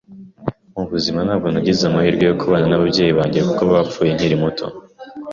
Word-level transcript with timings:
Mu 0.75 0.83
buzima 0.91 1.19
ntabwo 1.27 1.47
nagize 1.49 1.81
amahirwe 1.85 2.23
yo 2.29 2.35
kubana 2.41 2.65
n’ababyeyi 2.69 3.13
banjye 3.19 3.39
kuko 3.47 3.61
bapfuye 3.71 4.11
nkiri 4.15 4.35
muto 4.43 4.65